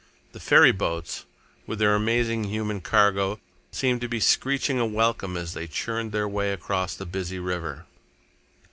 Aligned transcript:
The 0.31 0.39
ferry 0.39 0.71
boats, 0.71 1.27
with 1.67 1.77
their 1.77 1.93
amazing 1.93 2.45
human 2.45 2.81
cargo, 2.81 3.39
seemed 3.71 4.01
to 4.01 4.07
be 4.07 4.19
screeching 4.19 4.79
a 4.79 4.85
welcome 4.87 5.37
as 5.37 5.53
they 5.53 5.67
churned 5.67 6.11
their 6.11 6.27
way 6.27 6.51
across 6.51 6.95
the 6.95 7.05
busy 7.05 7.37
river. 7.37 7.85